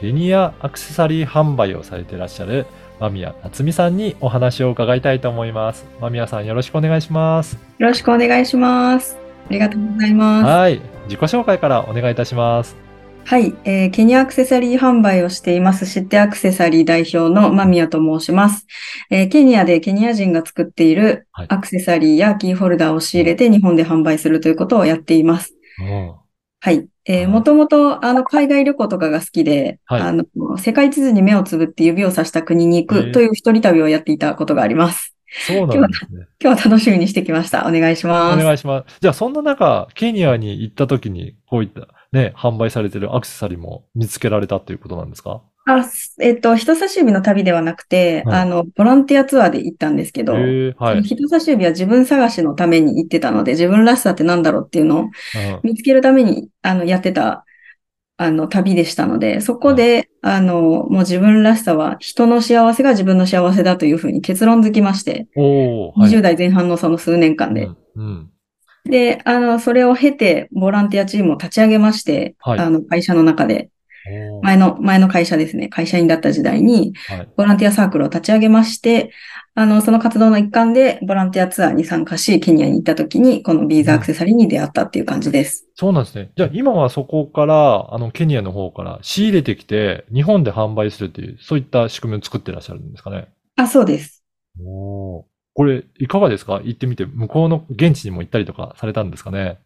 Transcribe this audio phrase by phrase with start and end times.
[0.00, 2.66] ケニアアクセサリー販売をされていらっしゃる
[3.00, 5.86] 間宮夏美さんにお話を伺いたいと思います。
[6.00, 7.54] 間宮さんよろしくお願いします。
[7.78, 9.16] よろしくお願いします。
[9.48, 10.46] ありがとうございます。
[10.46, 12.76] はい、自己紹介からお願いいたします。
[13.26, 18.66] はい、えーケニアアクセサリー販売をしています、知ってアクセサリー代表の間宮と申します。
[19.10, 25.54] えーケニアでケニア人が作っているはいアクセサリーやキーホルダーを仕入れて日本で販売するということをやっています。
[25.80, 26.14] うん
[26.60, 26.86] はい。
[27.06, 30.24] えはいー、もともと、あの、海外旅行とかが好きで、はいあの、
[30.58, 35.14] 世界地図に目をつぶって指をさした国に行くという一人旅をやっていたことがあります。
[35.36, 36.28] そうなんですね。
[36.42, 37.66] 今日は楽しみにしてきました。
[37.66, 38.44] お願いしおます。
[38.44, 38.98] 願いします。
[39.00, 45.42] じゃあ、そんな中、ケニアに行った時に、こういったね、販売されてるアクセサリーも見つけられたっていうことなんですか？
[45.66, 51.02] あ、すえっと、人差し指の旅ではなくて、はいあの、ボランティアツアーで行ったんですけど、へえはい。
[51.02, 55.10] 人差し指は自分探しのために行ってたので、自分らしさってなんだろうっていうのをうん
[55.62, 57.46] 見つけるために、あの、やってた、
[58.16, 66.10] あの、旅でしたので、そこで、あの、もう自分らしさは人の幸せが自分の幸せだというふうに結論づきまして、はい。
[66.10, 67.64] 20代前半のその数年間で。
[67.64, 68.30] うんうん
[68.86, 73.70] で、あの、それを経て、ボランティアチームを立ち上げまして、はいあの、会社の中で、
[74.42, 77.28] 前の、前の会社ですね、会社員だった時代に、はい。
[77.36, 79.10] ボランティアサークルを立ち上げまして、
[79.54, 85.68] あの、その活動の一環でボランティアツアーに参加し、ケニアに行った時に、このビーズアクセサリーに出会ったっていう感じです。
[85.74, 86.32] そうなんですね。
[86.36, 93.28] じゃあ今はそこから、あの、ケニアの方から仕入れてきて、日本で販売するっていう、そういった仕組みを作ってらっしゃるんですかね。
[93.56, 94.24] あ、そうです。
[94.60, 95.24] おー
[95.56, 96.60] これ、いかがですか？
[96.64, 99.60] 行ってみて、向こうの現地にも行ったりとかされたんですかね？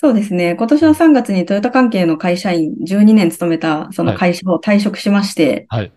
[0.00, 0.54] そうですね。
[0.56, 5.92] 今年の3月にトヨタ関係の会社員12年勤めたその会社を退職しまして、はい。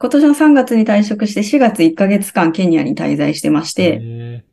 [0.00, 4.44] 今年の3月に退職して4月1ヶ月間ケニアに滞在してまして、へ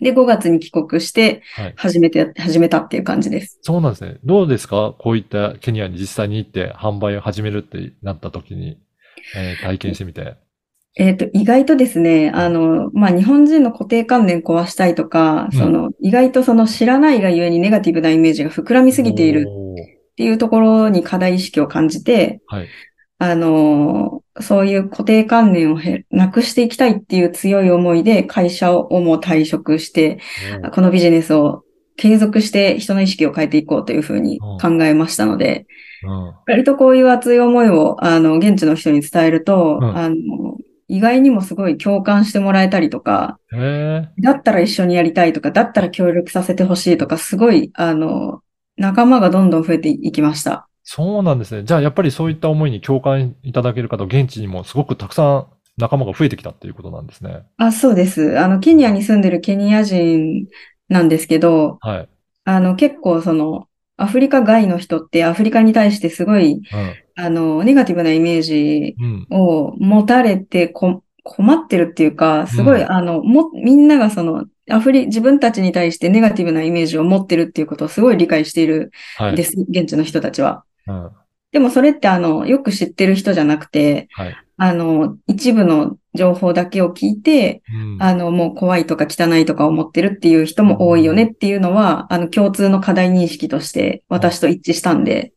[0.00, 1.42] で、5月に帰国して。
[1.76, 3.58] 始めて、始めたっていう感じです。
[3.60, 4.16] そうなんですね。
[4.24, 4.94] どうですか？
[4.98, 8.78] こういったケニアに実際に行って販売を始めるってなった時に、
[9.36, 10.42] えー体験してみて。
[10.96, 19.48] えっと、意外とですね、あの、まあ、日本人の固定観念壊したいとか、うんその、意外とその知らないがゆえにネガティブなイメージが膨らみすぎている
[20.12, 22.68] っていうところに課題意識を感じて、はい。
[23.18, 30.18] あの、そういう固定観念をへなくしていきたいっていう強い思いで会社をもう退職して、
[30.64, 31.64] おーこのビジネスを
[31.96, 35.66] 継続して人の意識を変えていこうというふうに考えましたので、
[36.04, 36.34] うん。
[36.46, 40.14] 割とこういう熱い思いを、あの、現地の人に伝えると、うんあの、
[40.88, 43.38] 意外にもすごい共感してもらえたりとか。
[44.18, 48.42] だったら一緒にやりたいとか、だったら協力させてほしいとか、すごい、あの、
[48.76, 50.68] 仲間がどんどん増えていきました。
[50.82, 51.64] そうなんですね。
[51.64, 55.46] じゃあ、やっぱりそういった思いに共感いただける方、現地にもすごくたくさん
[55.76, 57.44] 仲間が増えてきたっていうことなんですね。
[57.56, 58.38] あ、そうです。
[58.38, 60.46] あの、ケニアに住んでるケニア人
[60.88, 62.08] なんですけど、はい。
[62.44, 66.60] あの、結構その、アフリカ外の人ってアフリカに対してすごい、
[67.16, 68.96] あの、ネガティブなイメージ。
[69.30, 79.32] を持たれてこ困ってるっていうか、すごい、うんあの、も、みんながその、アフリ、自分たちに対してネガティブなイメージを持ってるっていうことをすごい理解しているはい。
[79.32, 80.64] んです、現地の人たちは。
[80.86, 81.10] うん。
[81.52, 84.36] でもそれってあの、よく知ってる人じゃなくて、はい。
[84.56, 88.02] あの、一部の情報だけを聞いて、うん。
[88.02, 95.32] あの、もう怖いとか汚いとか思ってるっていう人も多いよねっていうのは、あの、共通の課題認識として私と一致したんで、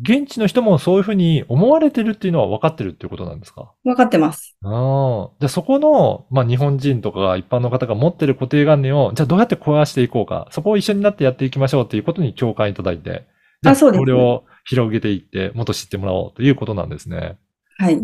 [0.00, 3.72] 現地の人もそういうふうに思われてるっていうのは分かってるっていうことなんですか？
[3.84, 4.56] 分かってます。
[4.62, 5.30] ああ。
[5.40, 10.48] じゃあそこの、まあ日本人とか一般の方が持ってる固定観念を、じゃあどうやって壊していこうか。
[10.50, 13.26] そこを一緒になってやっていきましょうっていうことに共感いただいて。
[13.62, 17.38] じゃあそうですこれを広げていって、もっと知ってもらおうということなんですね。
[17.78, 17.98] はい。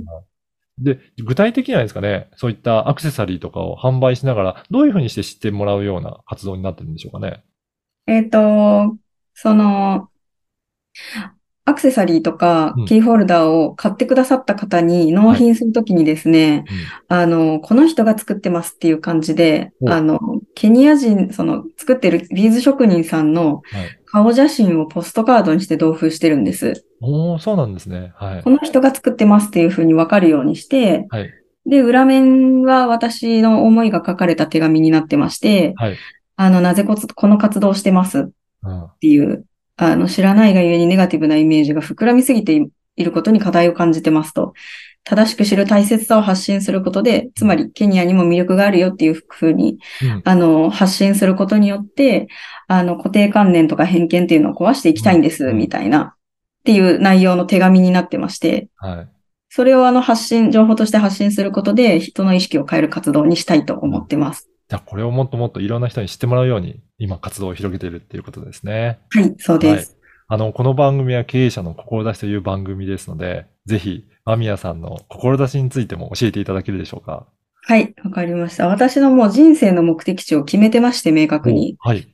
[0.79, 7.43] で、具体的にはですかね、そういったアクセサリーとかを販売しながら、どういうふうにして知ってもらうような活動になってるんでしょうかね？
[8.07, 8.95] えっと、
[9.33, 10.11] その、
[11.69, 16.65] アクセサリーとかうんキーホルダーを買ってくださった方に納品するときにですね、
[17.11, 17.17] うん。
[17.17, 20.19] あの、この人が作ってますっていう感じで、おあの、
[20.55, 23.99] ケニア人、その作ってるビーズ職人さんのはい。
[24.09, 26.87] 顔写真をポストカードにして同封してるんです。
[27.03, 28.13] おー、そうなんですね。
[28.17, 28.51] はいこ。
[28.51, 31.31] の人が作ってますっていうふうにわかるようにして、はい。
[31.67, 35.97] で、裏面は私の思いが書かれた手紙になってまして、はい。
[36.37, 38.87] あの、なぜこつこの活動をしてますっうん。
[39.01, 39.45] ていう、
[39.77, 42.55] あの、知らないがゆえにネガティブなイメージが膨らみすぎて
[42.97, 44.55] いることに課題を感じてますと。
[45.05, 52.27] 正しく知る大切さを発信することで、つまりケニアにも魅力があるよっていうふうに、うんあの、発信することによって、
[52.67, 56.13] あの、固定観念とか偏見っていうのを壊していきたいんです、うんみたいな、っ
[56.65, 59.09] ていう内容の手紙になってまして、はい。
[59.49, 64.49] それをあの発信、情報として発信することで、人の意識を変える活動にしたいと思ってます。
[64.69, 68.99] じゃあ、これをもっともっといろんな人に知ってもらうように、今活動を広げているっていうことですね。
[69.11, 69.97] はい、そうです。
[70.27, 77.29] あの、この番組は経営者の志という番組ですので、ぜひ、間宮さんの志についても教えていただけるでしょうか？
[77.63, 78.67] はい、わかりました。
[78.67, 81.77] 私のもう人生の目的地を決めてまして、明確に。
[81.85, 82.09] おはい。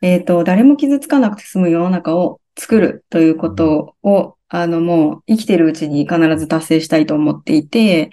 [0.00, 8.10] えっと、誰も傷つかなくて済む世の中を作るということを、あの、もう生きてるうちに必ず達成したいと思っていて、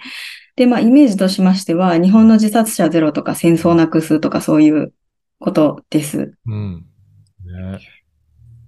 [0.56, 4.92] で、まあ、イメージとしましては、日本の自殺者ゼロとか戦争なくすとかそういう
[5.38, 6.34] ことです。
[6.46, 6.86] うん。
[7.44, 7.80] ね。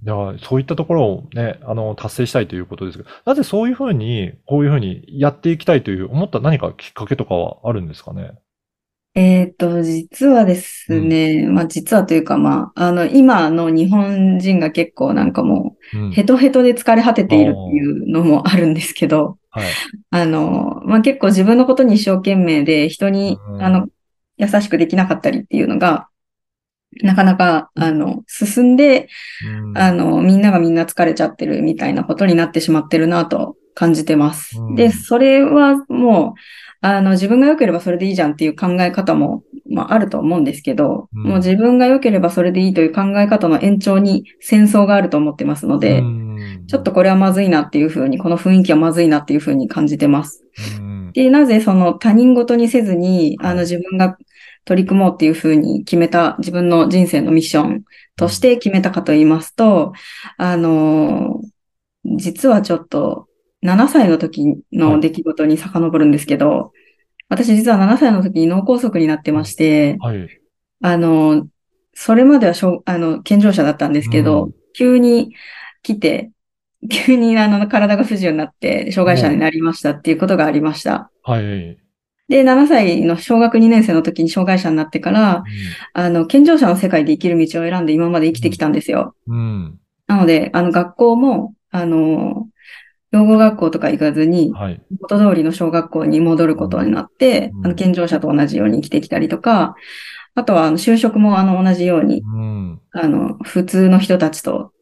[0.04, 8.32] いや、そういったところをね、あの、達成したいということですけど、なぜそういうふうに、こういうふうにやっていきたいという思った何かきっかけとかはあるんですかね？
[9.14, 16.08] えっと、実はですね、まあ実はというかまあ、あの、今の日本人が結構なんかもうん。
[16.10, 19.64] う、ヘトヘトで疲れ果てているっていうのもあるんですけど、はい。
[20.10, 23.62] あの、まあ結構自分のことに一生懸命で人にう、ん。
[23.62, 23.88] あの、
[24.38, 26.08] 優しくできなかったりっていうのが、
[27.02, 29.08] なかなか、あの、進んで、
[29.46, 29.78] うん。
[29.78, 34.58] あの、みんながみんな疲れちゃってるみたいなことになってしまってるなと感じてます。
[34.58, 34.74] うん。
[34.74, 36.40] で、それはもう、
[36.82, 41.22] あの、自分が良ければそれでいいじゃんっていう考え方も、まあ、あると思うんですけど、うん。
[41.22, 46.64] もう自分が良ければそれでいいという考え方の延長に戦争があると思ってますので、うん。
[46.66, 50.44] ちょっとこれはまずいなっていうふうに、この雰囲気はまずいなっていうふうに感じてます。
[50.80, 51.12] うん。
[51.12, 53.54] で、なぜその他人事にせずに、あはい。
[53.54, 54.16] の自分が
[54.64, 57.84] 取り組もうっていうふうに決めた自分の人生のミッション
[58.16, 59.92] として決めたかと言いますと、
[60.36, 61.40] あの、
[62.04, 63.28] 実はちょっと
[63.62, 66.72] 7歳の時の出来事に遡るんですけど、
[67.28, 70.28] 私実は7歳の時に脳梗塞になってまして、はい。
[70.82, 71.46] あの、
[71.94, 75.34] それまではしょあの健常者だったんですけど、うん急に
[75.82, 76.30] 来て、
[76.90, 81.10] 急にあの体が不自由になって障害者になりましたっていうことがありました。
[81.22, 81.78] はい。
[82.28, 85.44] で、7歳の小学2年生の時に障害者になってから、
[85.92, 89.14] あの、健常者の世界で生きる道を選んで今まで生きてきたんですよ。
[89.26, 89.78] うん。
[90.06, 92.48] なので、あの、学校も、あの、
[93.12, 94.82] 養護学校とか行かずに、はい。
[95.00, 99.76] 元通りの小学校に戻ることになってう、んあの、健常者と同じように生きてきたりとか、
[100.34, 102.80] あとは、あの、就職も、あの、同じように、うん。
[102.92, 104.72] あの、普通の人たちと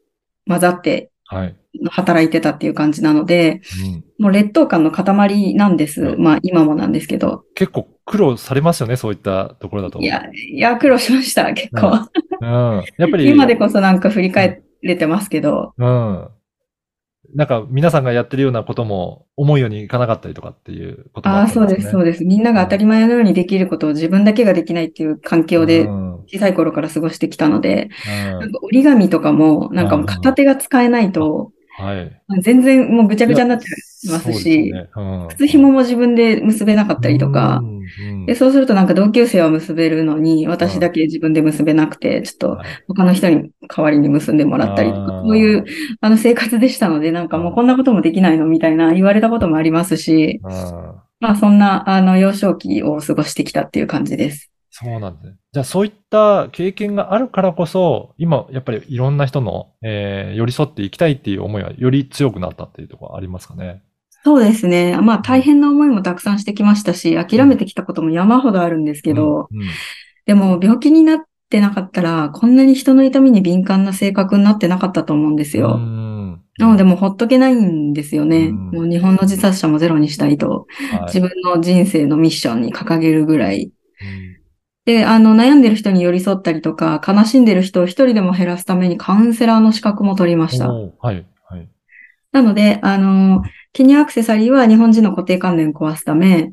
[0.47, 1.57] 混ざってはい。
[1.91, 4.05] 働いてたっていう感じなので、うん。
[4.19, 6.03] もう劣等感の塊なんです。
[6.03, 7.45] うんまあ、今もなんですけど。
[7.55, 10.01] 結構苦労されますよね、そういったところだと。
[10.01, 12.09] いや、いや、苦労しました、結構。
[12.41, 12.85] うん。
[12.99, 16.29] やっぱり、 今でこそなんか振り返れてますけど、うん。
[17.35, 22.25] なんか皆さんがやってるようなことも思うようにいかなかったりとかっていうこともああ、あそうですす、そうです。
[22.25, 26.11] みんなが当たり前のようにできることを自分だけができないっていう環境でうん。
[26.27, 28.41] 小さい頃から過ごしてきたので、うん。
[28.41, 32.41] なんか折り紙とかも、なんかもう片手が使えないと、はい。
[32.43, 33.67] 全然もうぐちゃぐちゃになって
[34.09, 34.91] ますし、よね。
[34.97, 35.29] うん。
[35.29, 37.61] 靴紐も自分で結べなかったりとか。
[37.63, 42.67] う、んうんで、そうするとなんか同級生は結べるのに、私だけ自分で結べなくて、ちょっとはい。
[42.87, 45.65] 他の人に代わりに結んでもらったりとか、そういう
[46.01, 50.51] あの生活でしたので、なんかもうこんなこともできないのみたいな言われたこともありますし、うん。
[51.21, 54.51] まあそんなあの幼少期を過ごしてきたっていう感じです。
[54.83, 55.37] そうなんですね。
[55.53, 63.83] じゃあそういった経験があるからこそ、今やっぱりいろんな人の、えー寄り添っていきたいっていう思いはより強くなったっていうところありますかね？
[64.25, 64.97] そうですね。
[65.01, 69.69] まあ大変な思いもたくさんしてきましたし、諦めてきたことも山ほどあるんですけど、うんうん
[70.27, 71.19] でも病気になっ
[71.49, 75.75] てなかったら、こんなに人の痛みに敏感な性格になってなかったと思うんですよ。
[75.75, 78.49] うんなのでもうほっとけないんですよね。
[78.49, 83.73] うんもう日本の自殺者もゼロにしたいと、はい自分の人生のミッションに掲げるぐらい。
[84.87, 90.69] うんで、あの、悩んでる人に寄り添ったりとか、悲しんでる人を一人でも減らすためにカウンセラーの資格も取りました。
[90.73, 90.95] はい。
[91.01, 91.27] はい。
[92.33, 96.53] なので、あの、ケニアアクセサリーは日本人の固定観念を壊すため、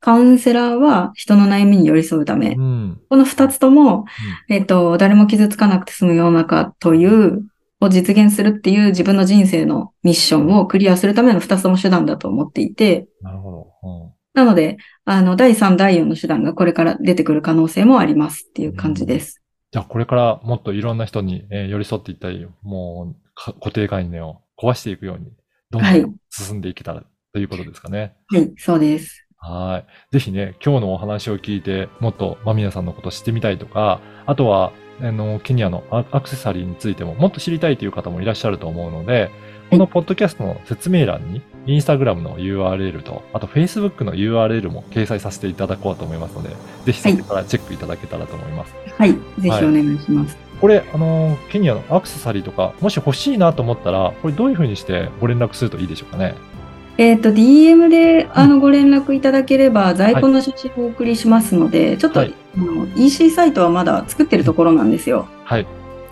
[0.00, 3.00] カウンセラーは人の悩みに寄り添うためう、ん。
[3.08, 4.04] この二つとも、
[4.50, 7.46] えっと、誰も傷つかなくて済む世の中という、
[7.80, 13.66] を実現するっていう自分の人生のミッションをクリアするための二つとも手段だと思っていて、なるほど。
[13.82, 19.40] うんなので、あの、第3、第4の手段がこれから出てくる可能性もありますっていう感じです。
[19.70, 25.32] じゃあこれからもっといろんな人に、えー寄り添っていったり、もうか固定概念を壊していくように、
[25.70, 28.14] どんはいどん進んでいけたらということですかね。
[28.28, 29.26] はい、そうです。
[29.36, 30.12] はい。
[30.12, 39.30] ぜひね、今日のお話を聞いて、もっと間宮さんのことを知ってみたいとか、あとは、あの、ケニアのアアクセサリーについてももっと知りたいという方もいらっしゃると思うので、
[39.74, 46.50] このポッドキャストの説明欄に、インスタグラムの URL と、あと Facebook の URL も掲載させていただこうと思いますので、
[46.84, 48.74] ぜひそこからチェックいただけたらと思います。
[48.96, 49.12] はい。
[49.12, 50.36] ぜひお願いします。
[50.60, 56.34] これ、あの、ケニアのアクセサリーとか、もし欲しいなと思ったら、これどういうふうにしてご連絡するといいでしょうかね？
[56.96, 65.26] えっ、と、DM で、あの、ご連絡いただければ、在庫の写真をお送りしますので、ちょっと、はいあの、EC サイトはまだ作ってるところなんですよ。
[65.44, 65.66] はい。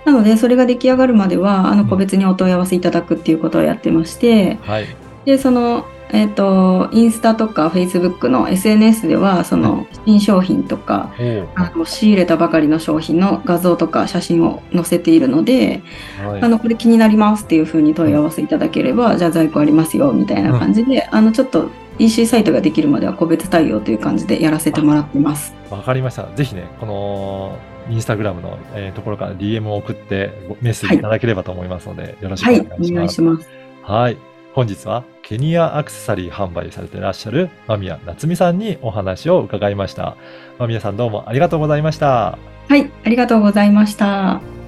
[0.05, 4.87] なので、それが出来上がるまでは、あの、うん個別にお問い合わせいただくっていうことをやってまして、はい。
[5.25, 11.11] で、その、えっ、と、インスタとか Facebook の SNS では、その、新商品とか、
[11.55, 15.83] あの、仕入れたばかりの商品の画像とか写真を載せているので、
[16.23, 25.55] はいあの、これ気になりますっていうふうに問い合わせいただければ、じゃあ在庫ありますよ、みたいな感じで、あの、ちょっと EC サイトができるまでは個別対応という感じでやらせてもらってます。
[25.71, 26.27] わかりました。
[26.37, 27.59] ぜひね、この、
[27.91, 33.49] インスタグラムの、えーところから DM を送ってごメッセージいただければと思いますので、よろしくおはい、願いします。
[33.85, 34.03] お願い。
[34.03, 34.17] はい。
[34.55, 40.17] 本日はケニアアクセサリー販売されていらっしゃる間宮夏美さんにお話を伺いました。
[40.59, 42.39] 間宮さんどうもありがとうございました。
[42.69, 44.62] はい、ありがとうございました。